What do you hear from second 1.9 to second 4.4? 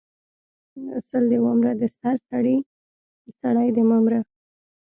سر سړی د مه مره